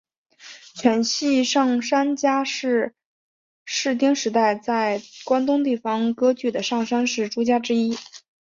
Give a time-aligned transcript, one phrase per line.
[0.73, 2.95] 犬悬上杉家是
[3.65, 7.95] 室町时代在关东地方割据的上杉氏诸家之一。